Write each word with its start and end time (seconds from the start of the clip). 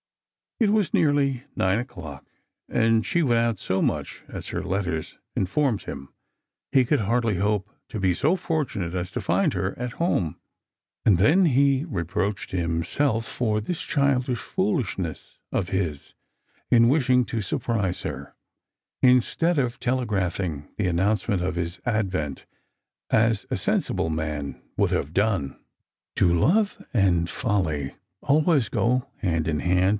It 0.59 0.69
was 0.71 0.93
nearly 0.93 1.43
nine 1.55 1.79
o'clock, 1.79 2.25
and 2.69 3.03
she 3.03 3.23
went 3.23 3.39
out 3.39 3.57
so 3.57 3.81
much, 3.81 4.23
as 4.27 4.47
her 4.49 4.61
letters 4.63 5.17
inforiaed 5.35 5.83
him. 5.83 6.09
He 6.71 6.85
could 6.85 7.01
hardly 7.01 7.37
hope 7.37 7.67
to 7.89 7.99
be 7.99 8.13
so 8.13 8.35
fortunate 8.35 8.93
as 8.93 9.11
to 9.11 9.21
find 9.21 9.53
her 9.53 9.77
at 9.77 9.93
home. 9.93 10.39
And 11.03 11.17
then 11.17 11.45
he 11.45 11.85
reproached 11.85 12.49
himself 12.51 13.27
for 13.27 13.59
this 13.59 13.81
childish 13.81 14.39
foolishness 14.39 15.37
of 15.51 15.69
his 15.69 16.13
in 16.69 16.89
wishing 16.89 17.25
to 17.25 17.41
surprise 17.41 18.03
her, 18.03 18.35
instead 19.01 19.57
of 19.57 19.79
telegraphing 19.79 20.67
the 20.77 20.87
announcement 20.87 21.41
of 21.43 21.55
his 21.55 21.79
advent, 21.85 22.45
as 23.11 23.47
a 23.49 23.57
sensible 23.57 24.09
man 24.11 24.61
would 24.77 24.91
have 24.91 25.13
done. 25.13 25.59
Strangers 26.15 26.37
and 26.41 26.43
Pilgrims. 26.43 26.85
203 26.85 26.85
*• 26.85 26.85
Do 26.85 26.89
love 26.89 26.89
and 26.93 27.29
folly 27.29 27.95
always 28.21 28.69
go 28.69 29.09
hand 29.17 29.47
in 29.47 29.59
hand? 29.59 29.81